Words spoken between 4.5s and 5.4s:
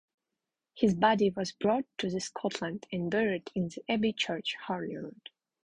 Holyrood.